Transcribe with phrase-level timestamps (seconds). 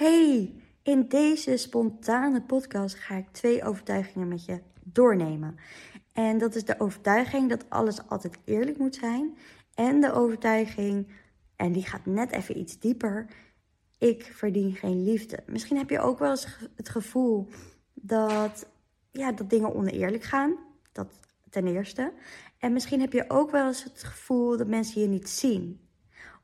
[0.00, 5.56] Hey, in deze spontane podcast ga ik twee overtuigingen met je doornemen.
[6.12, 9.36] En dat is de overtuiging dat alles altijd eerlijk moet zijn.
[9.74, 11.08] En de overtuiging,
[11.56, 13.26] en die gaat net even iets dieper,
[13.98, 15.42] ik verdien geen liefde.
[15.46, 17.48] Misschien heb je ook wel eens het gevoel
[17.94, 18.66] dat,
[19.10, 20.56] ja, dat dingen oneerlijk gaan.
[20.92, 21.18] Dat
[21.50, 22.12] ten eerste.
[22.58, 25.80] En misschien heb je ook wel eens het gevoel dat mensen je niet zien.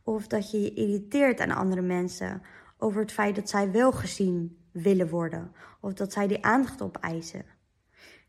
[0.02, 2.42] Of dat je je irriteert aan andere mensen
[2.78, 5.52] over het feit dat zij wel gezien willen worden.
[5.80, 7.44] Of dat zij die aandacht opeisen.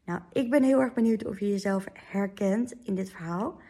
[0.05, 3.61] Nou, ik ben heel erg benieuwd of je jezelf herkent in dit verhaal.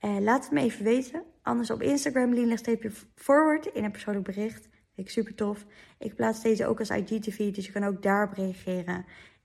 [0.00, 1.22] Uh, laat het me even weten.
[1.42, 4.62] Anders op Instagram, je forward in een persoonlijk bericht.
[4.62, 5.66] Vind ik super tof.
[5.98, 9.04] Ik plaats deze ook als IGTV, dus je kan ook daarop reageren.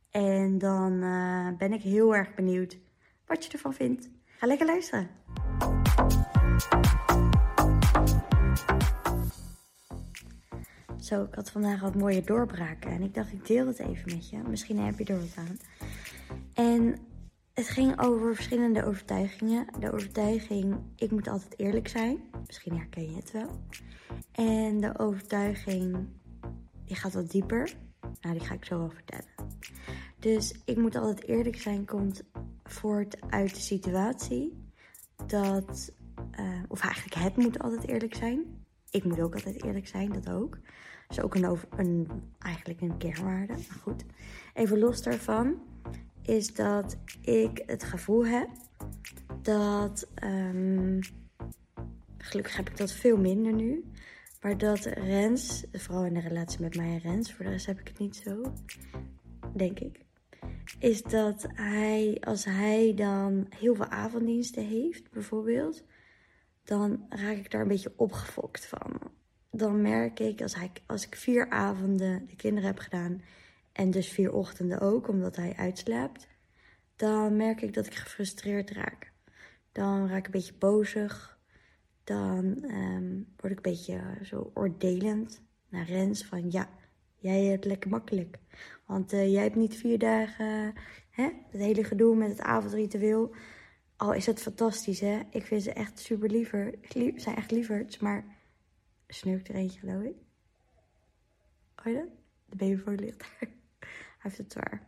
[0.09, 2.77] En dan uh, ben ik heel erg benieuwd
[3.25, 4.09] wat je ervan vindt.
[4.25, 5.09] Ga lekker luisteren.
[11.07, 14.29] Zo, ik had vandaag wat mooie doorbraken en ik dacht ik deel het even met
[14.29, 14.37] je.
[14.37, 15.59] Misschien heb je er wat aan.
[16.53, 16.97] En
[17.53, 19.67] het ging over verschillende overtuigingen.
[19.79, 22.19] De overtuiging, ik moet altijd eerlijk zijn.
[22.47, 23.49] Misschien herken je het wel.
[24.31, 26.07] En de overtuiging,
[26.85, 27.75] die gaat wat dieper.
[28.21, 29.31] Nou, die ga ik zo wel vertellen.
[30.19, 32.23] Dus ik moet altijd eerlijk zijn, komt
[32.63, 34.71] voort uit de situatie
[35.25, 35.93] dat,
[36.39, 38.65] uh, of eigenlijk het moet altijd eerlijk zijn.
[38.89, 40.57] Ik moet ook altijd eerlijk zijn, dat ook.
[41.09, 42.07] Is ook een, een,
[42.39, 43.53] eigenlijk een kernwaarde.
[43.53, 44.05] Maar goed,
[44.53, 45.61] even los daarvan
[46.21, 48.49] is dat ik het gevoel heb
[49.41, 50.99] dat, um,
[52.17, 53.83] gelukkig heb ik dat veel minder nu,
[54.41, 57.79] maar dat Rens, vooral in de relatie met mij en Rens, voor de rest heb
[57.79, 58.53] ik het niet zo,
[59.53, 60.05] denk ik
[60.79, 65.83] is dat hij, als hij dan heel veel avonddiensten heeft, bijvoorbeeld,
[66.63, 69.06] dan raak ik daar een beetje opgefokt van.
[69.57, 73.21] Dan merk ik, als, hij, als ik vier avonden de kinderen heb gedaan
[73.71, 76.27] en dus vier ochtenden ook, omdat hij uitslaapt,
[76.95, 79.11] dan merk ik dat ik gefrustreerd raak.
[79.71, 81.39] Dan raak ik een beetje bozig.
[82.03, 86.69] Dan um, word ik een beetje zo oordelend naar Rens van ja,
[87.15, 88.39] jij hebt lekker makkelijk.
[88.85, 90.73] Want uh, jij hebt niet vier dagen
[91.09, 93.35] hè, het hele gedoe met het avondritueel.
[93.95, 95.19] Al is het fantastisch, hè.
[95.29, 96.73] Ik vind ze echt super liever.
[96.89, 98.35] Ze zijn echt lieverds, maar...
[99.07, 100.15] Sneukt er eentje, geloof ik.
[101.83, 102.09] Je dat?
[102.45, 103.37] De baby voor ligt daar.
[103.79, 104.87] Hij heeft het zwaar.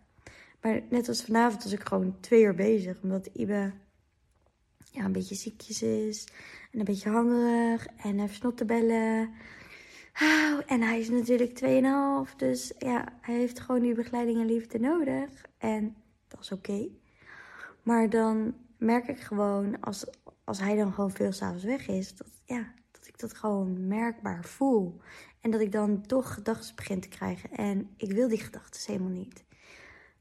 [0.62, 3.02] Maar net als vanavond was ik gewoon twee uur bezig.
[3.02, 3.74] Omdat Ibe
[4.92, 6.28] ja, een beetje ziekjes is.
[6.72, 7.86] En een beetje hangerig.
[7.86, 9.34] En hij heeft snottebellen.
[10.22, 11.60] Oh, en hij is natuurlijk
[12.30, 12.36] 2,5.
[12.36, 15.30] Dus ja, hij heeft gewoon die begeleiding en liefde nodig.
[15.58, 15.96] En
[16.28, 16.88] dat is oké.
[17.84, 20.06] Maar dan merk ik gewoon, als,
[20.44, 22.74] als hij dan gewoon veel s'avonds weg is, dat, ja,
[23.10, 25.00] ik dat gewoon merkbaar voel.
[25.42, 27.52] En dat ik dan toch gedachten begin te krijgen.
[27.52, 29.44] En ik wil die gedachten helemaal niet.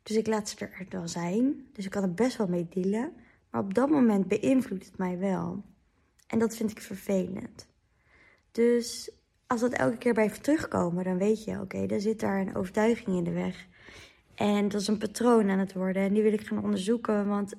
[0.02, 1.66] Dus ik laat ze er wel zijn.
[1.72, 3.12] Dus ik kan er best wel mee dealen.
[3.50, 5.62] Maar op dat moment beïnvloedt het mij wel.
[6.26, 7.66] En dat vind ik vervelend.
[8.52, 9.10] Dus
[9.46, 12.56] als dat elke keer blijft terugkomen, dan weet je, oké, okay, er zit daar een
[12.56, 13.66] overtuiging in de weg.
[14.34, 16.02] En dat is een patroon aan het worden.
[16.02, 17.54] En die wil ik gaan onderzoeken, want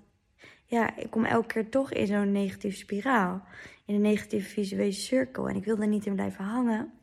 [0.66, 3.44] ja, ik kom elke keer toch in zo'n negatieve spiraal.
[3.90, 5.50] In een negatieve visuele cirkel.
[5.50, 6.94] En ik wil er niet in blijven hangen.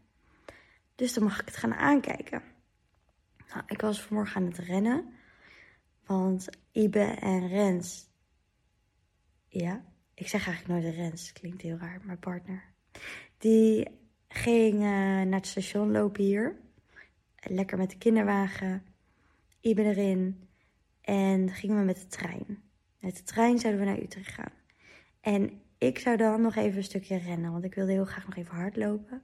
[0.95, 2.43] Dus dan mag ik het gaan aankijken.
[3.49, 5.13] Nou, ik was vanmorgen aan het rennen.
[6.05, 8.09] Want Ibe en Rens.
[9.49, 11.33] Ja, ik zeg eigenlijk nooit Rens.
[11.33, 12.65] Klinkt heel raar, mijn partner.
[13.39, 13.89] Die
[14.29, 16.57] ging naar het station lopen hier.
[17.37, 18.83] Lekker met de kinderwagen.
[19.61, 20.49] Ibe erin.
[21.01, 22.63] En gingen we met de trein.
[23.01, 24.53] Met de trein zouden we naar Utrecht gaan.
[25.21, 27.53] En ik zou dan nog even een stukje rennen.
[27.53, 29.23] Want ik wilde heel graag nog even hardlopen.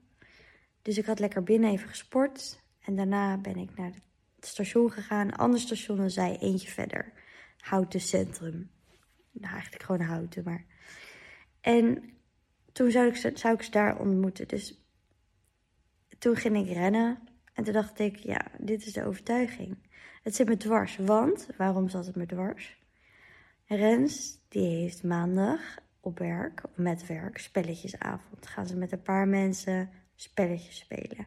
[0.83, 2.63] Dus ik had lekker binnen even gesport.
[2.81, 3.93] En daarna ben ik naar
[4.37, 5.33] het station gegaan.
[5.33, 7.13] Ander station dan zij, eentje verder.
[7.59, 8.71] Houten Centrum.
[9.31, 10.65] Nou, eigenlijk gewoon Houten, maar...
[11.61, 12.13] En
[12.73, 14.49] toen zou ik, zou ik ze daar ontmoeten.
[14.49, 14.85] Dus
[16.19, 17.19] toen ging ik rennen
[17.55, 19.77] en toen dacht ik, ja, dit is de overtuiging.
[20.23, 22.81] Het zit me dwars, want, waarom zat het me dwars?
[23.67, 25.61] Rens, die heeft maandag
[26.03, 28.47] op werk, met werk, spelletjesavond.
[28.47, 31.27] Gaan ze met een paar mensen spelletjes spelen.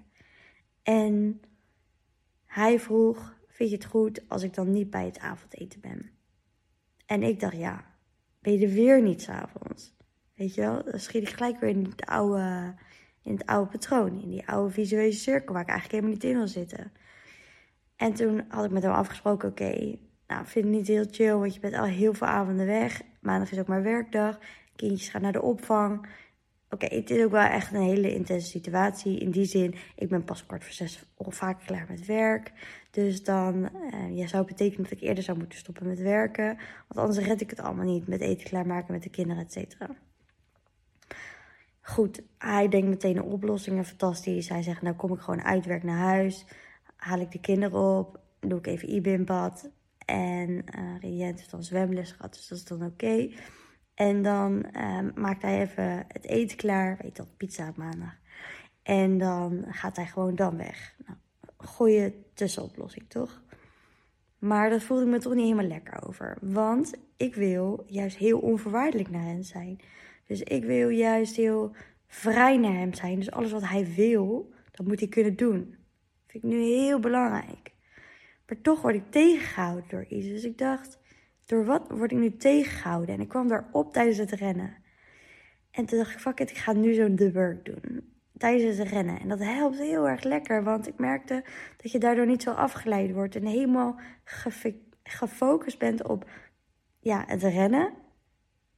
[0.83, 1.41] En
[2.45, 6.09] hij vroeg, vind je het goed als ik dan niet bij het avondeten ben?
[7.05, 7.85] En ik dacht, ja,
[8.39, 9.93] ben je er weer niet s'avonds?
[10.33, 12.75] Weet je wel, dan schiet ik gelijk weer in het oude
[13.25, 16.37] in het oude patroon, in die oude visuele cirkel waar ik eigenlijk helemaal niet in
[16.37, 16.91] wil zitten.
[17.95, 21.53] En toen had ik met hem afgesproken, oké, nou, vind het niet heel chill, want
[21.53, 23.01] je bent al heel veel avonden weg.
[23.21, 24.39] Maandag is ook maar werkdag,
[24.75, 26.07] kindjes gaan naar de opvang.
[26.69, 29.19] Oké, het is ook wel echt een hele intense situatie.
[29.19, 32.51] In die zin, ik ben pas kwart voor zes vaak klaar met werk.
[32.91, 36.57] Dus dan uh, ja, zou betekenen dat ik eerder zou moeten stoppen met werken.
[36.87, 39.89] Want anders red ik het allemaal niet met eten klaarmaken met de kinderen, et cetera.
[41.81, 44.49] Goed, hij denkt meteen een oplossingen, fantastisch.
[44.49, 46.45] Hij zegt, nou kom ik gewoon uit werk naar huis.
[46.95, 49.69] Haal ik de kinderen op, doe ik even IBIM-bad.
[50.05, 53.29] En uh, Riënt heeft dan zwemles gehad, dus dat is dan oké.
[53.95, 56.97] En dan uh, maakt hij even het eten klaar.
[57.01, 58.15] Weet dat, pizza op maandag.
[58.83, 60.95] En dan gaat hij gewoon dan weg.
[61.05, 61.17] Nou,
[61.57, 63.41] goeie tussenoplossing, toch?
[64.39, 66.37] Maar dat voelde ik me toch niet helemaal lekker over.
[66.41, 69.79] Want ik wil juist heel onvoorwaardelijk naar hem zijn.
[70.27, 71.75] Dus ik wil juist heel
[72.07, 73.15] vrij naar hem zijn.
[73.15, 75.59] Dus alles wat hij wil, dat moet hij kunnen doen.
[75.69, 77.73] Dat vind ik nu heel belangrijk.
[78.47, 80.27] Maar toch word ik tegengehouden door iets.
[80.27, 80.99] Dus ik dacht,
[81.45, 83.15] door wat word ik nu tegengehouden?
[83.15, 84.75] En ik kwam daarop tijdens het rennen.
[85.71, 88.13] En toen dacht ik, fuck it, ik ga nu zo'n the work doen.
[88.37, 89.19] Tijdens het rennen.
[89.19, 90.63] En dat helpt heel erg lekker.
[90.63, 91.43] Want ik merkte
[91.77, 93.35] dat je daardoor niet zo afgeleid wordt.
[93.35, 93.99] En helemaal
[95.03, 96.29] gefocust bent op
[96.99, 97.93] ja, het rennen.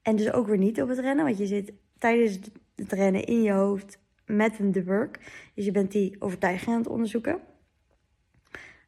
[0.02, 1.26] En dus ook weer niet op het rennen.
[1.26, 2.40] Want je zit tijdens
[2.76, 5.20] het rennen in je hoofd met een the work.
[5.56, 7.40] Dus je bent die overtuiging aan het onderzoeken.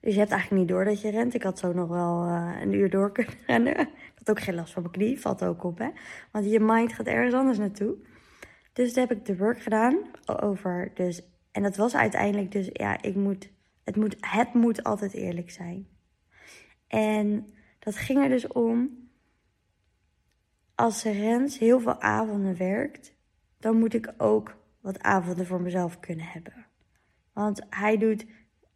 [0.01, 1.33] Dus je hebt eigenlijk niet door dat je rent.
[1.33, 3.79] Ik had zo nog wel uh, een uur door kunnen rennen.
[3.79, 5.89] Ik had ook geen last van mijn knie, valt ook op hè.
[6.31, 7.95] Want je mind gaat ergens anders naartoe.
[8.73, 11.21] Dus toen heb ik de work gedaan over dus...
[11.51, 13.51] En dat was uiteindelijk dus, ja, ik moet...
[13.83, 15.87] Het moet, het moet altijd eerlijk zijn.
[16.87, 19.07] En dat ging er dus om...
[20.75, 23.15] Als Rens heel veel avonden werkt...
[23.59, 26.65] dan moet ik ook wat avonden voor mezelf kunnen hebben.
[27.33, 28.25] Want hij doet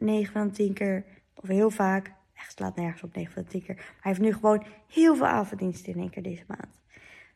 [0.04, 1.06] 9 van de 10 keer,
[1.36, 3.76] of heel vaak, echt slaat nergens op 9 van de 10 keer.
[3.76, 6.82] Maar hij heeft nu gewoon heel veel avonddiensten in één keer deze maand.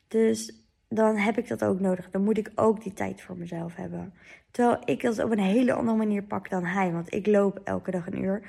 [0.08, 2.10] Dus dan heb ik dat ook nodig.
[2.10, 4.14] Dan moet ik ook die tijd voor mezelf hebben.
[4.52, 6.92] Terwijl ik dat op een hele andere manier pak dan hij.
[6.92, 8.48] Want ik loop elke dag een uur.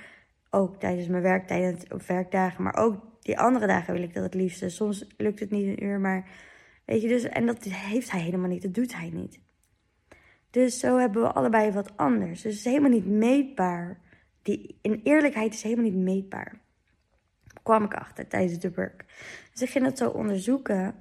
[0.51, 2.63] Ook tijdens mijn werktijden of werkdagen.
[2.63, 4.69] Maar ook die andere dagen wil ik dat het liefste.
[4.69, 6.29] Soms lukt het niet een uur, maar
[6.85, 7.25] weet je dus.
[7.25, 8.63] En dat heeft hij helemaal niet.
[8.63, 9.41] Dat doet hij niet.
[10.51, 12.43] Dus zo hebben we allebei wat anders.
[12.43, 14.01] Dus het is helemaal niet meetbaar
[14.43, 16.61] die in eerlijkheid is helemaal niet meetbaar.
[17.63, 19.05] kwam ik achter tijdens de work.
[19.53, 20.95] Dus ik ging dat zo onderzoeken.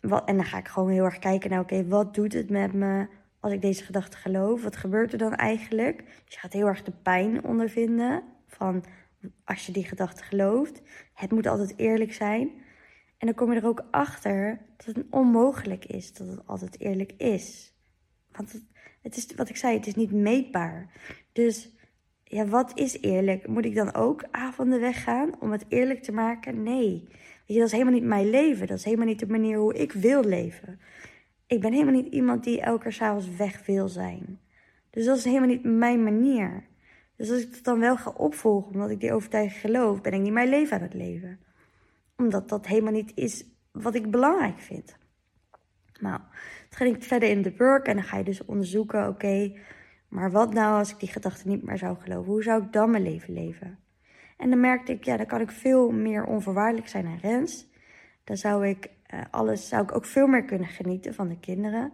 [0.00, 2.72] Wat, en dan ga ik gewoon heel erg kijken naar, oké, wat doet het met
[2.72, 3.06] me
[3.40, 4.62] als ik deze gedachte geloof?
[4.62, 6.04] Wat gebeurt er dan eigenlijk?
[6.24, 8.84] Dus je gaat heel erg de pijn ondervinden van
[9.44, 10.82] als je die gedachte gelooft.
[11.14, 12.50] Het moet altijd eerlijk zijn.
[13.18, 17.12] En dan kom je er ook achter dat het onmogelijk is dat het altijd eerlijk
[17.12, 17.74] is.
[18.32, 18.62] Want het,
[19.02, 20.92] het is, wat ik zei, het is niet meetbaar.
[21.32, 21.75] Dus
[22.28, 23.46] ja, wat is eerlijk?
[23.46, 26.62] Moet ik dan ook avonden weggaan om het eerlijk te maken?
[26.62, 27.04] Nee.
[27.08, 28.66] Weet je, dat is helemaal niet mijn leven.
[28.66, 30.80] Dat is helemaal niet de manier hoe ik wil leven.
[31.46, 34.40] Ik ben helemaal niet iemand die elke s'avonds weg wil zijn.
[34.90, 36.64] Dus dat is helemaal niet mijn manier.
[37.16, 40.20] Dus als ik het dan wel ga opvolgen, omdat ik die overtuiging geloof, ben ik
[40.20, 41.38] niet mijn leven aan het leven.
[42.16, 44.96] Omdat dat helemaal niet is wat ik belangrijk vind.
[46.00, 46.18] Nou,
[46.68, 49.52] dan ga ik verder in de work en dan ga je dus onderzoeken, oké,
[50.08, 52.32] maar wat nou als ik die gedachte niet meer zou geloven?
[52.32, 53.78] Hoe zou ik dan mijn leven leven?
[54.36, 57.66] En dan merkte ik, ja, dan kan ik veel meer onvoorwaardelijk zijn aan Rens.
[58.24, 61.92] Dan zou ik uh, alles, zou ik ook veel meer kunnen genieten van de kinderen.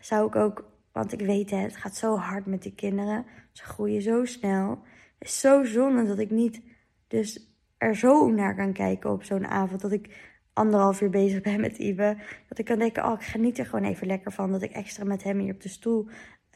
[0.00, 3.26] Zou ik ook, want ik weet het, het gaat zo hard met de kinderen.
[3.52, 4.82] Ze groeien zo snel.
[5.18, 6.62] Het is zo zonde dat ik niet
[7.08, 9.80] dus er zo naar kan kijken op zo'n avond.
[9.80, 12.16] Dat ik anderhalf uur bezig ben met Ibe.
[12.48, 14.52] Dat ik kan denken, oh, ik geniet er gewoon even lekker van.
[14.52, 16.08] Dat ik extra met hem hier op de stoel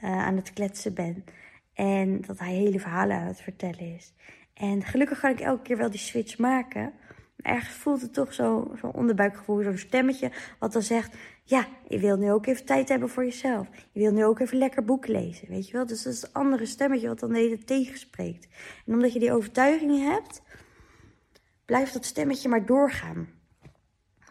[0.02, 1.24] uh, aan het kletsen ben.
[1.72, 4.14] En dat hij hele verhalen aan het vertellen is.
[4.54, 6.92] En gelukkig kan ik elke keer wel die switch maken.
[7.36, 10.30] Maar ergens voelt het toch zo'n zo onderbuikgevoel, zo'n stemmetje.
[10.58, 13.68] Wat dan zegt, ja, je wil nu ook even tijd hebben voor jezelf.
[13.92, 15.86] Je wil nu ook even lekker boek lezen, weet je wel.
[15.86, 18.48] Dus dat is een andere stemmetje wat dan de hele tegenspreekt.
[18.86, 20.42] En omdat je die overtuiging hebt,
[21.64, 23.28] blijft dat stemmetje maar doorgaan.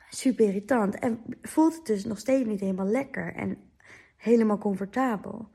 [0.10, 1.00] Super irritant.
[1.00, 3.58] En voelt het dus nog steeds niet helemaal lekker en
[4.18, 5.52] helemaal comfortabel.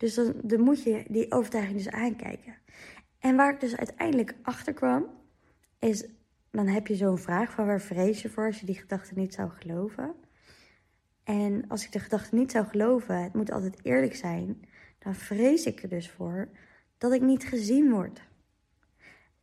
[0.00, 2.54] Dus dan, moet je die overtuiging dus aankijken.
[3.18, 5.06] En waar ik dus uiteindelijk achter kwam,
[5.78, 6.04] is
[6.50, 9.34] dan heb je zo'n vraag van waar vrees je voor als je die gedachte niet
[9.34, 10.14] zou geloven.
[11.24, 14.64] En als ik de gedachte niet zou geloven, het moet altijd eerlijk zijn,
[14.98, 16.48] dan vrees ik er dus voor
[16.98, 18.20] dat ik niet gezien word.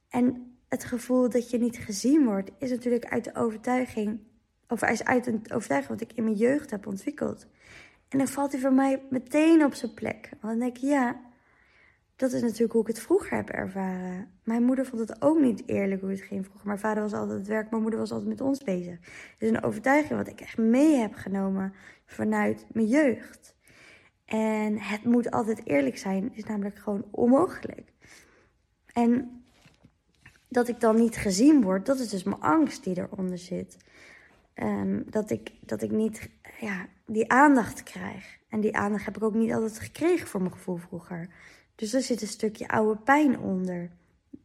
[0.09, 4.19] En het gevoel dat je niet gezien wordt, is natuurlijk uit de overtuiging,
[4.67, 7.47] of is uit een overtuiging wat ik in mijn jeugd heb ontwikkeld.
[8.09, 10.29] En dan valt hij voor mij meteen op zijn plek.
[10.29, 11.21] Want dan denk ik, ja,
[12.15, 14.31] dat is natuurlijk hoe ik het vroeger heb ervaren.
[14.43, 16.67] Mijn moeder vond het ook niet eerlijk hoe het ging vroeger.
[16.67, 18.99] Mijn vader was altijd het werk, mijn moeder was altijd met ons bezig.
[19.37, 21.73] Dus een overtuiging wat ik echt mee heb genomen
[22.05, 23.55] vanuit mijn jeugd.
[24.25, 27.93] En het moet altijd eerlijk zijn, is namelijk gewoon onmogelijk.
[28.93, 29.43] En
[30.49, 33.77] dat ik dan niet gezien word, dat is dus mijn angst die eronder zit.
[34.55, 38.37] Um, dat, ik, dat ik niet ja, die aandacht krijg.
[38.49, 41.29] En die aandacht heb ik ook niet altijd gekregen voor mijn gevoel vroeger.
[41.75, 43.91] Dus er zit een stukje oude pijn onder.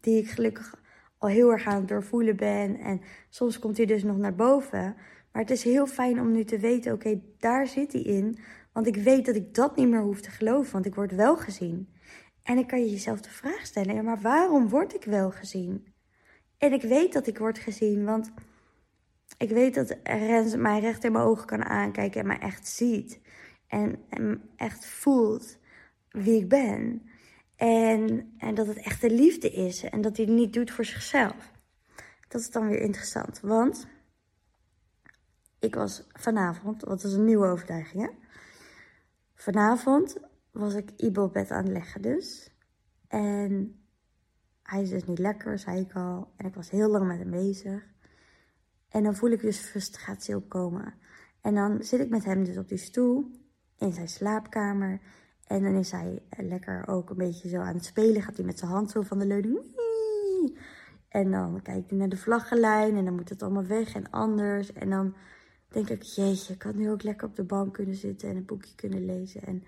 [0.00, 0.80] Die ik gelukkig
[1.18, 2.78] al heel erg aan het doorvoelen ben.
[2.78, 4.96] En soms komt hij dus nog naar boven.
[5.32, 8.38] Maar het is heel fijn om nu te weten: oké, daar zit hij in.
[8.72, 11.36] Want ik weet dat ik dat niet meer hoef te geloven, want ik word wel
[11.36, 11.88] gezien.
[12.42, 15.86] En dan kan je jezelf de vraag stellen: maar waarom word ik wel gezien?
[16.58, 18.32] En ik weet dat ik word gezien, want
[19.36, 23.20] ik weet dat Rens mij recht in mijn ogen kan aankijken en mij echt ziet.
[23.66, 25.58] En, en echt voelt
[26.08, 27.02] wie ik ben.
[27.56, 30.84] En, en dat het echt de liefde is en dat hij het niet doet voor
[30.84, 31.52] zichzelf.
[32.28, 33.86] Dat is dan weer interessant, want
[35.58, 38.08] ik was vanavond, wat is een nieuwe overtuiging hè?
[39.34, 40.16] Vanavond
[40.50, 42.50] was ik Ibo bed aan het leggen dus.
[43.08, 43.82] En
[44.62, 46.32] hij is dus niet lekker, zei ik al.
[46.36, 47.91] En ik was heel lang met hem bezig.
[48.92, 50.94] En dan voel ik dus frustratie opkomen.
[51.40, 53.30] En dan zit ik met hem dus op die stoel
[53.78, 55.00] in zijn slaapkamer.
[55.46, 58.22] En dan is hij lekker ook een beetje zo aan het spelen.
[58.22, 59.60] Gaat hij met zijn hand zo van de leuning.
[61.08, 64.72] En dan kijkt hij naar de vlaggenlijn en dan moet het allemaal weg en anders.
[64.72, 65.14] En dan
[65.68, 68.44] denk ik, jeetje, ik had nu ook lekker op de bank kunnen zitten en een
[68.44, 69.42] boekje kunnen lezen.
[69.42, 69.64] En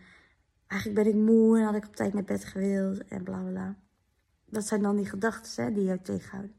[0.66, 3.76] eigenlijk ben ik moe en had ik op tijd naar bed gewild en bla bla.
[4.46, 6.54] Dat zijn dan die gedachten die je tegenhouden.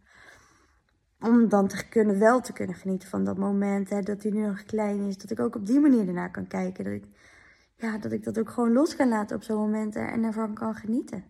[1.26, 3.90] Om dan te kunnen, wel te kunnen genieten van dat moment.
[3.90, 5.18] Hè, dat hij nu nog klein is.
[5.18, 6.84] Dat ik ook op die manier ernaar kan kijken.
[6.84, 7.06] Dat ik,
[7.76, 9.96] ja, dat ik dat ook gewoon los kan laten op zo'n moment.
[9.96, 11.24] En ervan kan genieten.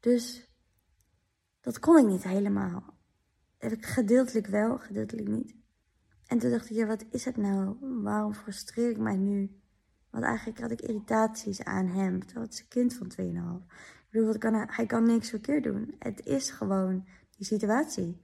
[0.00, 0.50] Dus
[1.60, 2.84] dat kon ik niet helemaal.
[3.58, 5.54] Heb ik gedeeltelijk wel, gedeeltelijk niet.
[6.26, 7.76] En toen dacht ik, ja, wat is het nou?
[8.02, 9.60] Waarom frustreer ik mij nu?
[10.10, 12.20] Want eigenlijk had ik irritaties aan hem.
[12.24, 13.74] Terwijl het is een kind van 2,5.
[14.10, 15.94] Ik bedoel, kan hij, hij kan niks verkeerd doen.
[15.98, 17.06] Het is gewoon
[17.36, 18.20] die situatie.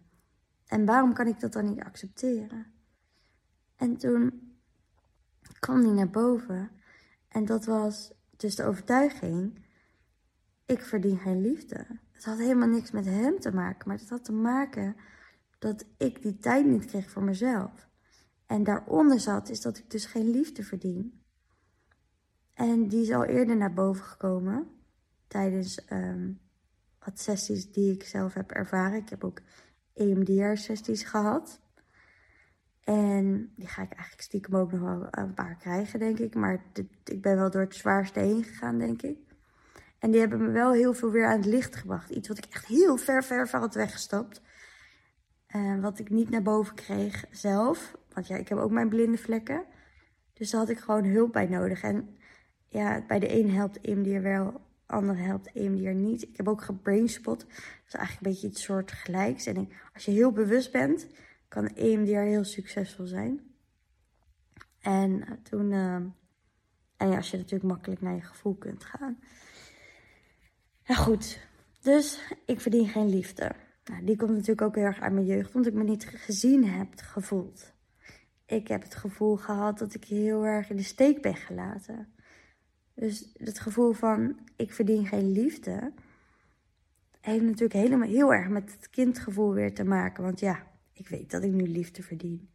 [0.69, 2.67] En waarom kan ik dat dan niet accepteren?
[3.77, 4.53] En toen
[5.59, 6.71] kwam hij naar boven.
[7.29, 9.67] En dat was dus de overtuiging.
[10.67, 11.87] Ik verdien geen liefde.
[12.11, 13.89] Het had helemaal niks met hem te maken.
[13.89, 14.97] Maar het had te maken
[15.59, 17.89] dat ik die tijd niet kreeg voor mezelf.
[18.47, 21.23] En daaronder zat is dat ik dus geen liefde verdien.
[22.55, 24.71] En die is al eerder naar boven gekomen.
[25.27, 26.41] Tijdens um,
[26.99, 28.99] wat sessies die ik zelf heb ervaren.
[28.99, 29.41] Ik heb ook
[29.99, 31.61] EMDR-sessies gehad.
[32.85, 36.35] En die ga ik eigenlijk stiekem ook nog wel een paar krijgen, denk ik.
[36.35, 36.63] Maar
[37.05, 39.19] ik ben wel door het zwaarste heen gegaan, denk ik.
[39.99, 42.11] En die hebben me wel heel veel weer aan het licht gebracht.
[42.11, 44.43] Iets wat ik echt heel ver, ver van had weggestapt.
[45.57, 47.97] Uh, wat ik niet naar boven kreeg zelf.
[48.13, 49.65] Want ja, ik heb ook mijn blinde vlekken.
[50.33, 51.83] Dus daar had ik gewoon hulp bij nodig.
[51.83, 52.17] En
[52.69, 56.23] ja, bij de een helpt EMDR wel, andere helpt EMDR niet.
[56.23, 57.39] Ik heb ook gebrainspot.
[57.39, 57.49] Dat
[57.87, 59.47] is eigenlijk een beetje iets soortgelijks.
[59.47, 61.07] En als je heel bewust bent,
[61.49, 63.41] kan EMDR heel succesvol zijn.
[64.81, 65.95] En eh, toen, uh,
[66.97, 69.19] en ja, als je natuurlijk makkelijk naar je gevoel kunt gaan.
[70.87, 71.49] Nou goed,
[71.81, 73.53] dus ik verdien geen liefde.
[73.85, 76.65] Nou, die komt natuurlijk ook heel erg uit mijn jeugd, omdat ik me niet gezien
[76.65, 77.73] heb gevoeld.
[78.47, 82.13] Ik heb het gevoel gehad dat ik heel erg in de steek ben gelaten.
[82.99, 85.93] Dus het gevoel van ik verdien geen liefde
[87.21, 90.23] heeft natuurlijk helemaal heel erg met het kindgevoel weer te maken.
[90.23, 92.49] Want ja, ik weet dat ik nu liefde verdien.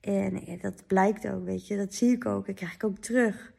[0.00, 2.48] En dat blijkt ook, weet je, dat zie ik ook.
[2.48, 3.52] Ik krijg ik ook terug.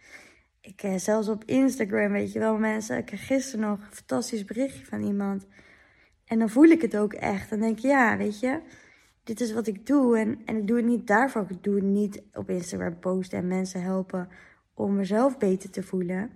[0.62, 2.98] Ik eh, zelfs op Instagram, weet je wel, mensen.
[2.98, 5.48] Ik kreeg gisteren nog een fantastisch berichtje van iemand.
[6.26, 7.50] En dan voel ik het ook echt.
[7.50, 8.60] Dan denk ik, ja, weet je,
[9.24, 10.18] dit is wat ik doe.
[10.18, 11.46] En, en ik doe het niet daarvoor.
[11.50, 14.30] Ik doe het niet op Instagram posten en mensen helpen
[14.82, 16.32] om mezelf beter te voelen.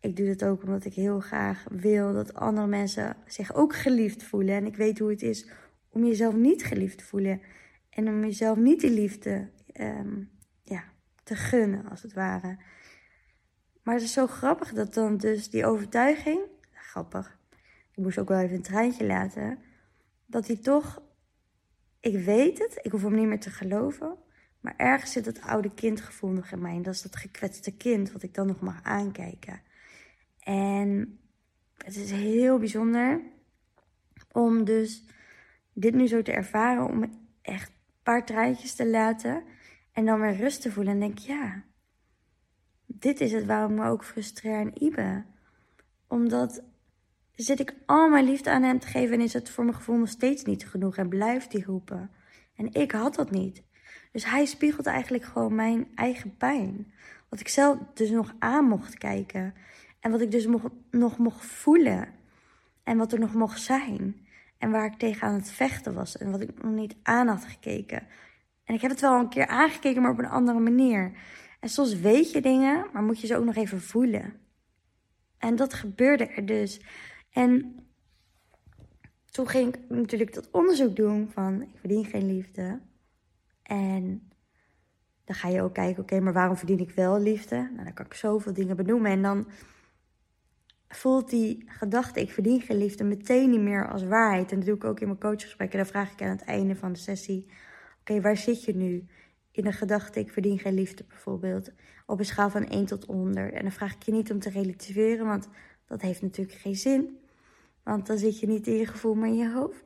[0.00, 4.22] Ik doe dat ook omdat ik heel graag wil dat andere mensen zich ook geliefd
[4.22, 4.54] voelen.
[4.54, 5.48] En ik weet hoe het is
[5.88, 7.40] om jezelf niet geliefd te voelen.
[7.90, 9.48] En om jezelf niet die liefde
[9.80, 10.30] um,
[10.62, 10.84] ja,
[11.22, 12.58] te gunnen, als het ware.
[13.82, 16.40] Maar het is zo grappig dat dan dus die overtuiging,
[16.72, 17.38] grappig,
[17.90, 19.58] ik moest ook wel even een treintje laten,
[20.26, 21.02] dat hij toch,
[22.00, 24.16] ik weet het, ik hoef hem niet meer te geloven,
[24.64, 26.74] maar ergens zit het oude kindgevoel nog in mij.
[26.74, 29.60] En dat is dat gekwetste kind wat ik dan nog mag aankijken.
[30.40, 31.18] En
[31.76, 33.20] het is heel bijzonder
[34.32, 35.04] om dus
[35.72, 36.84] dit nu zo te ervaren.
[36.84, 37.02] Om
[37.42, 39.42] echt een paar treintjes te laten.
[39.92, 40.92] En dan weer rust te voelen.
[40.92, 41.64] En denk, ja,
[42.86, 45.24] dit is het waarom ik me ook frustreer aan Ibe.
[46.08, 46.62] Omdat
[47.34, 49.96] zit ik al mijn liefde aan hem te geven en is het voor mijn gevoel
[49.96, 52.10] nog steeds niet genoeg en blijft hij roepen.
[52.56, 53.62] En ik had dat niet.
[54.14, 56.92] Dus hij spiegelt eigenlijk gewoon mijn eigen pijn.
[57.28, 59.54] Wat ik zelf dus nog aan mocht kijken.
[60.00, 62.08] En wat ik dus mocht, nog mocht voelen.
[62.82, 64.26] En wat er nog mocht zijn.
[64.58, 66.16] En waar ik tegen aan het vechten was.
[66.16, 68.06] En wat ik nog niet aan had gekeken.
[68.64, 71.12] En ik heb het wel een keer aangekeken, maar op een andere manier.
[71.60, 74.34] En soms weet je dingen, maar moet je ze ook nog even voelen.
[75.38, 76.80] En dat gebeurde er dus.
[77.30, 77.76] En
[79.30, 82.80] toen ging ik natuurlijk dat onderzoek doen van ik verdien geen liefde.
[83.64, 84.28] En
[85.24, 87.56] dan ga je ook kijken, oké, maar waarom verdien ik wel liefde?
[87.56, 89.10] Nou, dan kan ik zoveel dingen benoemen.
[89.10, 89.46] En dan
[90.88, 94.52] voelt die gedachte, ik verdien geen liefde, meteen niet meer als waarheid.
[94.52, 95.78] En dat doe ik ook in mijn coachgesprekken.
[95.78, 97.50] Dan vraag ik aan het einde van de sessie,
[98.00, 99.06] oké, waar zit je nu?
[99.50, 101.72] In de gedachte, ik verdien geen liefde bijvoorbeeld.
[102.06, 103.52] Op een schaal van 1 tot 100.
[103.52, 105.48] En dan vraag ik je niet om te relativeren, want
[105.86, 107.18] dat heeft natuurlijk geen zin.
[107.82, 109.83] Want dan zit je niet in je gevoel, maar in je hoofd.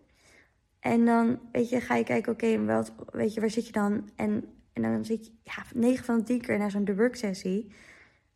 [0.81, 4.11] En dan, weet je, ga je kijken, oké, weet je, waar zit je dan?
[4.17, 7.17] En, en dan zit je, ja, 9 van de 10 keer na zo'n The Work
[7.17, 7.73] sessie,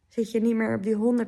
[0.08, 1.24] zit je niet meer op die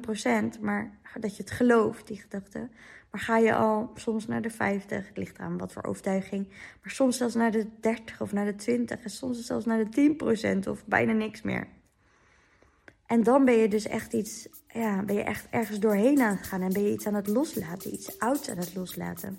[0.56, 2.68] 100%, maar dat je het gelooft, die gedachte.
[3.10, 6.48] Maar ga je al soms naar de 50, het ligt aan wat voor overtuiging,
[6.82, 10.16] maar soms zelfs naar de 30 of naar de 20 en soms zelfs naar de
[10.64, 11.66] 10% of bijna niks meer.
[13.06, 16.46] En dan ben je dus echt iets, ja, ben je echt ergens doorheen aan het
[16.46, 19.38] gaan en ben je iets aan het loslaten, iets ouds aan het loslaten.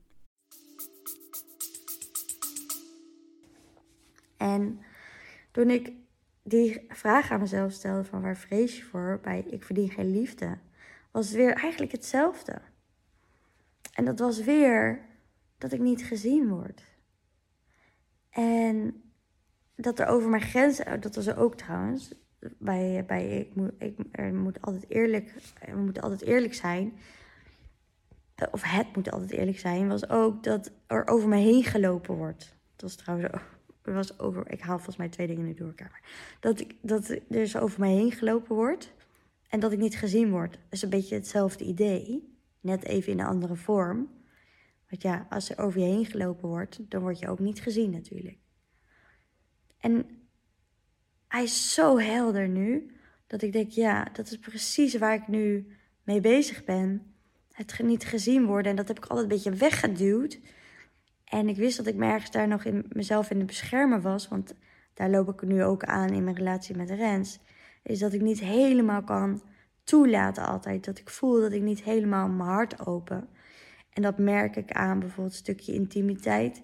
[4.41, 4.79] En
[5.51, 5.91] toen ik
[6.43, 10.57] die vraag aan mezelf stelde van waar vrees je voor bij ik verdien geen liefde,
[11.11, 12.61] was het weer eigenlijk hetzelfde.
[13.93, 14.99] En dat was weer
[15.57, 16.83] dat ik niet gezien word.
[18.29, 19.01] En
[19.75, 22.13] dat er over mijn grenzen, dat was ook trouwens,
[22.57, 25.33] bij, bij ik, moet, ik er moet altijd eerlijk,
[25.65, 26.93] we moeten altijd eerlijk zijn.
[28.51, 32.55] Of het moet altijd eerlijk zijn, was ook dat er over me heen gelopen wordt.
[32.75, 34.51] Dat was trouwens ook was over.
[34.51, 36.01] Ik haal volgens mij twee dingen nu door elkaar.
[36.39, 38.93] Dat, ik, dat er dus over mij heen gelopen wordt.
[39.49, 40.51] En dat ik niet gezien word.
[40.51, 42.35] Dat is een beetje hetzelfde idee.
[42.59, 44.09] Net even in een andere vorm.
[44.89, 47.91] Want ja, als er over je heen gelopen wordt, dan word je ook niet gezien
[47.91, 48.37] natuurlijk.
[49.77, 50.05] En
[51.27, 52.95] hij is zo helder nu.
[53.27, 55.67] Dat ik denk, ja, dat is precies waar ik nu
[56.03, 57.13] mee bezig ben.
[57.51, 58.71] Het niet gezien worden.
[58.71, 60.39] En dat heb ik altijd een beetje weggeduwd.
[61.31, 64.27] En ik wist dat ik me ergens daar nog in mezelf in de beschermen was.
[64.27, 64.53] Want
[64.93, 67.39] daar loop ik nu ook aan in mijn relatie met Rens.
[67.83, 69.41] Is dat ik niet helemaal kan
[69.83, 70.85] toelaten altijd.
[70.85, 73.29] Dat ik voel dat ik niet helemaal mijn hart open.
[73.89, 76.63] En dat merk ik aan bijvoorbeeld een stukje intimiteit.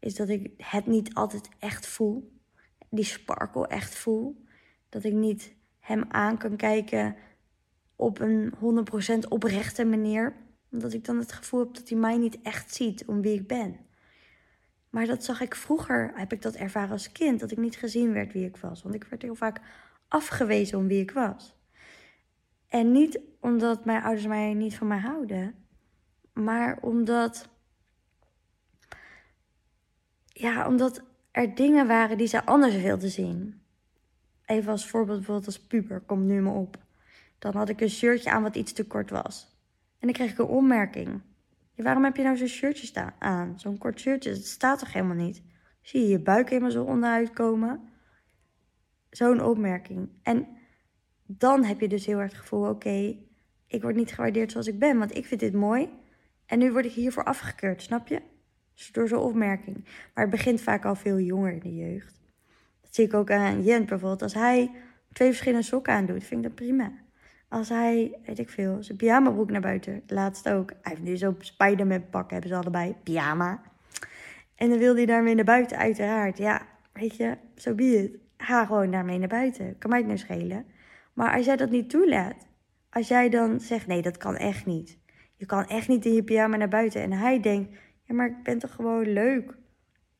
[0.00, 2.32] Is dat ik het niet altijd echt voel.
[2.90, 4.44] Die sparkle echt voel.
[4.88, 7.16] Dat ik niet hem aan kan kijken
[7.96, 8.54] op een
[9.24, 10.36] 100% oprechte manier.
[10.70, 13.46] Omdat ik dan het gevoel heb dat hij mij niet echt ziet om wie ik
[13.46, 13.84] ben.
[14.96, 18.12] Maar dat zag ik vroeger, heb ik dat ervaren als kind, dat ik niet gezien
[18.12, 18.82] werd wie ik was.
[18.82, 19.60] Want ik werd heel vaak
[20.08, 21.54] afgewezen om wie ik was.
[22.68, 25.54] En niet omdat mijn ouders mij niet van mij houden,
[26.32, 27.48] maar omdat,
[30.26, 33.60] ja, omdat er dingen waren die ze anders wilden zien.
[34.44, 36.78] Even als voorbeeld, bijvoorbeeld als puber, komt nu me op.
[37.38, 39.56] Dan had ik een shirtje aan wat iets te kort was.
[39.98, 41.20] En dan kreeg ik een opmerking
[41.82, 43.58] waarom heb je nou zo'n shirtje staan, aan?
[43.58, 45.42] Zo'n kort shirtje, dat staat toch helemaal niet?
[45.80, 47.80] Zie je je buik helemaal zo onderuit komen?
[49.10, 50.08] Zo'n opmerking.
[50.22, 50.46] En
[51.26, 53.16] dan heb je dus heel erg het gevoel, oké,
[53.66, 55.88] ik word niet gewaardeerd zoals ik ben, want ik vind dit mooi.
[56.46, 58.22] En nu word ik hiervoor afgekeurd, snap je?
[58.74, 59.84] Dus door zo'n opmerking.
[59.84, 62.20] Maar het begint vaak al veel jonger in de jeugd.
[62.80, 64.22] Dat zie ik ook aan Jent bijvoorbeeld.
[64.22, 64.70] Als hij
[65.12, 66.92] twee verschillende sokken aandoet, vind ik dat prima.
[67.48, 70.02] Als hij, weet ik veel, zijn pyjamabroek naar buiten.
[70.06, 70.70] Laatst ook.
[70.70, 72.94] Hij heeft nu zo'n Spider-Man pak, hebben ze allebei.
[73.02, 73.62] Pyjama.
[74.54, 76.38] En dan wil hij daarmee naar buiten, uiteraard.
[76.38, 78.18] Ja, weet je, zo so be.
[78.36, 79.78] Ga gewoon daarmee naar buiten.
[79.78, 80.66] Kan mij het nou schelen.
[81.12, 82.46] Maar als jij dat niet toelaat.
[82.90, 84.98] als jij dan zegt: nee, dat kan echt niet.
[85.36, 87.02] Je kan echt niet in je pyjama naar buiten.
[87.02, 89.56] En hij denkt: ja, maar ik ben toch gewoon leuk.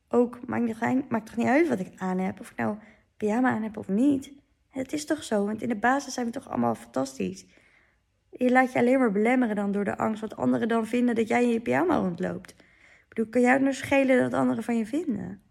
[0.09, 2.39] Ook maakt, maakt toch niet uit wat ik aan heb.
[2.39, 2.77] Of ik nou
[3.17, 4.31] pyjama aan heb of niet.
[4.77, 7.45] Het is toch zo, want in de basis zijn we toch allemaal fantastisch.
[8.29, 11.27] Je laat je alleen maar belemmeren dan door de angst wat anderen dan vinden dat
[11.27, 12.49] jij in je pyjama rondloopt.
[12.51, 15.41] Ik bedoel, kan jou nou schelen dat anderen van je vinden?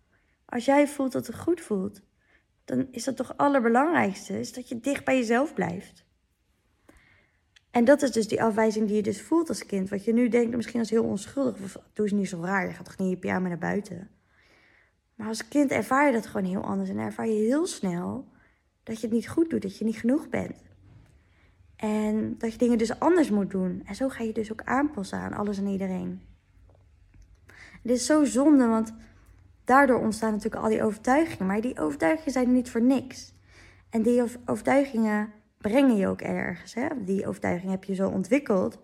[0.45, 2.03] Als jij voelt dat het goed voelt,
[2.65, 6.05] dan is dat toch het allerbelangrijkste, is dat je dicht bij jezelf blijft.
[7.71, 9.89] En dat is dus die afwijzing die je dus voelt als kind.
[9.89, 11.63] Wat je nu denkt misschien als heel onschuldig.
[11.63, 14.11] Of doe eens niet zo raar, je gaat toch niet in je pyjama naar buiten.
[15.15, 16.91] Maar als kind ervaar je dat gewoon heel anders.
[16.91, 18.35] En ervaar je heel snel
[18.87, 20.63] dat je het niet goed doet, dat je niet genoeg bent.
[21.77, 23.83] En dat je dingen dus anders moet doen.
[23.85, 26.21] En zo ga je dus ook aanpassen aan alles en iedereen.
[27.83, 28.95] Dit is zo zonde, want
[29.65, 31.47] daardoor ontstaan natuurlijk al die overtuigingen.
[31.47, 33.35] Maar die overtuigingen zijn niet voor niks.
[33.91, 36.75] En die overtuigingen brengen je ook ergens.
[36.75, 36.89] Hè?
[37.05, 38.79] Die overtuiging heb je zo ontwikkeld,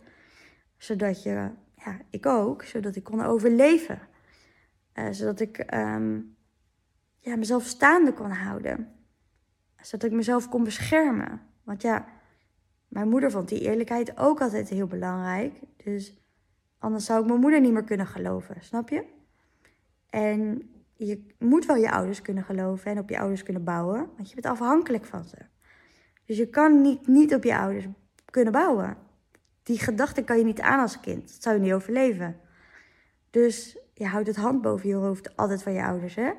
[0.76, 3.98] zodat je, ja, ik ook, zodat ik kon overleven.
[4.94, 6.36] Uh, zodat ik um,
[7.18, 9.01] ja, mezelf staande kon houden.
[9.82, 11.40] Zodat ik mezelf kon beschermen.
[11.64, 12.06] Want ja,
[12.88, 15.60] mijn moeder vond die eerlijkheid ook altijd heel belangrijk.
[15.84, 16.14] Dus
[16.78, 19.04] anders zou ik mijn moeder niet meer kunnen geloven, snap je?
[20.10, 24.28] En je moet wel je ouders kunnen geloven en op je ouders kunnen bouwen, want
[24.28, 25.36] je bent afhankelijk van ze.
[26.24, 27.86] Dus je kan niet, niet op je ouders
[28.30, 28.96] kunnen bouwen.
[29.62, 31.20] Die gedachte kan je niet aan als kind.
[31.20, 32.40] Dat zou je niet overleven.
[33.30, 36.32] Dus je houdt het hand boven je hoofd altijd van je ouders, hè?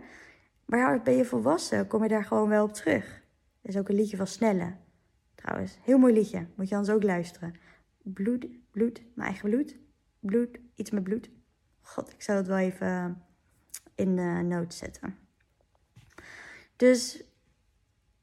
[0.66, 3.23] Maar ja, ben je volwassen, kom je daar gewoon wel op terug.
[3.64, 4.76] Er is ook een liedje van Snelle.
[5.36, 6.48] Trouwens, heel mooi liedje.
[6.56, 7.56] Moet je anders ook luisteren.
[8.04, 9.76] Bloed, bloed, mijn eigen bloed.
[10.20, 11.30] Bloed, iets met bloed.
[11.82, 13.24] God, ik zou het wel even
[13.96, 15.18] in de notes zetten.
[16.76, 17.24] Dus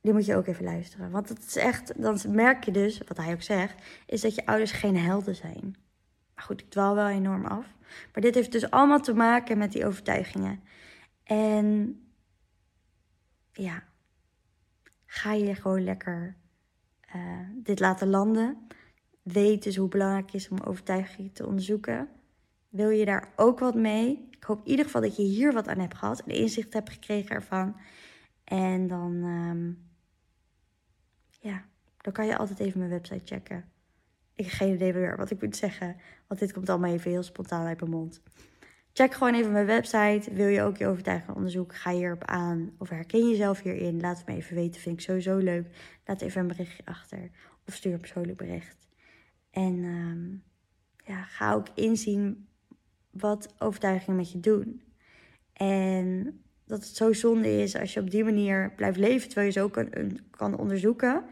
[0.01, 1.11] die moet je ook even luisteren.
[1.11, 4.47] Want het is echt, dan merk je dus, wat hij ook zegt, is dat je
[4.47, 5.77] ouders geen helden zijn.
[6.35, 7.67] Maar goed, ik dwaal wel enorm af.
[8.13, 10.61] Maar dit heeft dus allemaal te maken met die overtuigingen.
[11.25, 11.99] En
[13.53, 13.83] ja,
[15.13, 16.37] ga je gewoon lekker
[17.15, 17.23] uh,
[17.55, 18.67] dit laten landen.
[19.23, 22.09] Weet dus hoe belangrijk het is om overtuigingen te onderzoeken.
[22.69, 24.29] Wil je daar ook wat mee?
[24.31, 26.91] Ik hoop in ieder geval dat je hier wat aan hebt gehad en inzicht hebt
[26.91, 27.77] gekregen ervan.
[28.45, 29.91] En dan, um,
[31.29, 31.65] ja,
[31.97, 33.65] dan kan je altijd even mijn website checken.
[34.35, 35.97] Ik heb geen idee wat ik moet zeggen,
[36.27, 38.23] want dit komt allemaal even heel spontaan uit mijn mond.
[38.93, 40.31] Check gewoon even mijn website.
[40.33, 41.77] Wil je ook je overtuiging onderzoeken?
[41.77, 42.71] Ga hierop aan.
[42.79, 44.01] Of herken je jezelf hierin?
[44.01, 44.81] Laat het me even weten.
[44.81, 45.67] Vind ik sowieso leuk.
[46.05, 47.31] Laat even een berichtje achter.
[47.67, 48.89] Of stuur een persoonlijk bericht.
[49.51, 50.43] En um,
[51.05, 52.49] ja, ga ook inzien
[53.11, 54.83] wat overtuigingen met je doen.
[55.53, 59.53] En dat het zo zonde is als je op die manier blijft leven, terwijl je
[59.53, 59.91] zo kan,
[60.31, 61.25] kan onderzoeken.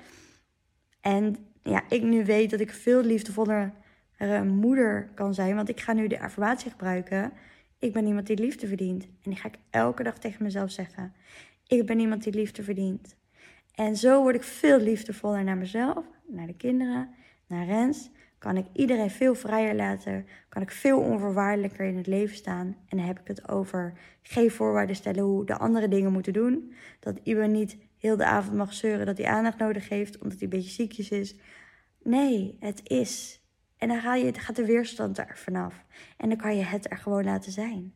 [1.01, 3.73] En ja, ik nu weet dat ik veel liefdevoller
[4.45, 7.33] moeder kan zijn, want ik ga nu de affirmatie gebruiken.
[7.79, 9.05] Ik ben iemand die liefde verdient.
[9.05, 11.13] En die ga ik elke dag tegen mezelf zeggen.
[11.67, 13.17] Ik ben iemand die liefde verdient.
[13.75, 17.15] En zo word ik veel liefdevoller naar mezelf, naar de kinderen,
[17.47, 22.37] naar Rens kan ik iedereen veel vrijer laten, kan ik veel onvoorwaardelijker in het leven
[22.37, 22.77] staan.
[22.89, 26.73] En dan heb ik het over geen voorwaarden stellen hoe de andere dingen moeten doen.
[27.01, 30.43] Dat iemand niet heel de avond mag zeuren dat hij aandacht nodig heeft omdat hij
[30.43, 31.37] een beetje ziekjes is.
[32.03, 33.43] Nee, het is.
[33.79, 35.85] En dan ga je, gaat de weerstand er vanaf.
[36.17, 37.95] En dan kan je het er gewoon laten zijn.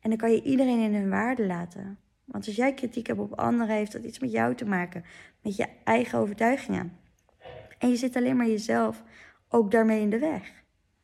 [0.00, 1.98] En dan kan je iedereen in hun waarde laten.
[2.24, 5.04] Want als jij kritiek hebt op anderen, heeft dat iets met jou te maken.
[5.42, 6.98] Met je eigen overtuigingen.
[7.78, 9.02] En je zit alleen maar jezelf
[9.48, 10.62] ook daarmee in de weg.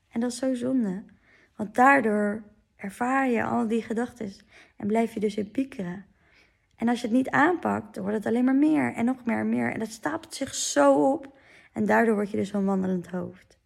[0.09, 1.05] En dat is zo zonde.
[1.57, 2.43] Want daardoor
[2.77, 4.33] ervaar je al die gedachten
[4.77, 6.05] en blijf je dus in piekeren.
[6.77, 9.39] En als je het niet aanpakt, dan wordt het alleen maar meer en nog meer
[9.39, 9.73] en meer.
[9.73, 11.37] En dat stapelt zich zo op.
[11.73, 13.58] En daardoor word je dus een wandelend hoofd.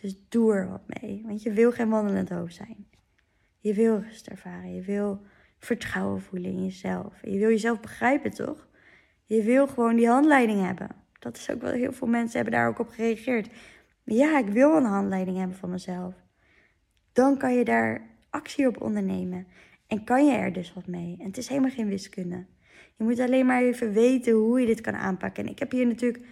[0.00, 2.86] Dus doe er wat mee, want je wil geen wandelend hoofd zijn.
[3.58, 5.20] Je wil rust ervaren, je wil
[5.58, 7.22] vertrouwen voelen in jezelf.
[7.22, 8.68] Je wil jezelf begrijpen, toch?
[9.24, 10.88] Je wil gewoon die handleiding hebben.
[11.18, 13.48] Dat is ook wel heel veel mensen hebben daar ook op gereageerd
[14.16, 16.14] ja, ik wil een handleiding hebben van mezelf.
[17.12, 19.46] Dan kan je daar actie op ondernemen.
[19.86, 21.16] En kan je er dus wat mee.
[21.18, 22.46] En het is helemaal geen wiskunde.
[22.96, 25.44] Je moet alleen maar even weten hoe je dit kan aanpakken.
[25.44, 26.24] En ik heb hier natuurlijk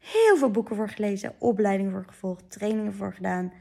[0.00, 3.52] heel veel boeken voor gelezen, opleidingen voor gevolgd, trainingen voor gedaan.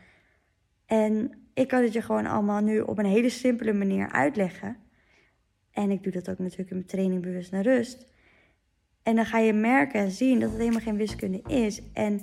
[0.86, 4.78] En ik kan het je gewoon allemaal nu op een hele simpele manier uitleggen.
[5.72, 8.08] En ik doe dat ook natuurlijk in mijn training Bewust naar Rust.
[9.04, 11.82] En dan ga je merken en zien dat het helemaal geen wiskunde is.
[11.94, 12.22] En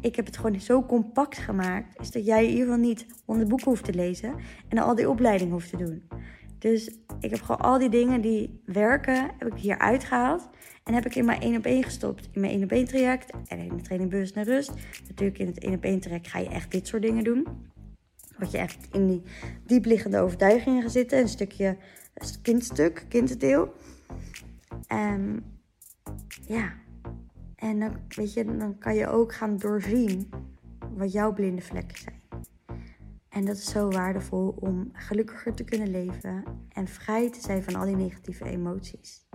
[0.00, 3.48] ik heb het gewoon zo compact gemaakt, is dat jij in ieder geval niet honderd
[3.48, 4.34] boeken hoeft te lezen
[4.68, 6.08] en al die opleiding hoeft te doen.
[6.66, 10.48] Dus ik heb gewoon al die dingen die werken, heb ik hier uitgehaald.
[10.84, 12.28] En heb ik in mijn 1 op 1 gestopt.
[12.32, 14.72] In mijn 1 op 1 traject en in de training bewust naar rust.
[15.08, 17.46] Natuurlijk in het 1 op 1 traject ga je echt dit soort dingen doen.
[18.38, 19.22] Wat je echt in die
[19.66, 21.18] diepliggende overtuigingen gaat zitten.
[21.18, 21.76] Een stukje
[22.42, 23.72] kindstuk, kinddeel.
[24.92, 25.44] Um,
[26.46, 26.72] ja.
[27.56, 30.30] En dan, weet je, dan kan je ook gaan doorzien
[30.94, 32.25] wat jouw blinde vlekken zijn.
[33.36, 37.74] En dat is zo waardevol om gelukkiger te kunnen leven en vrij te zijn van
[37.74, 39.26] al die negatieve emoties.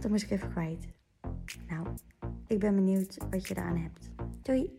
[0.00, 0.88] Dat moest ik even kwijt.
[1.68, 1.86] Nou,
[2.46, 4.10] ik ben benieuwd wat je eraan hebt.
[4.42, 4.78] Doei!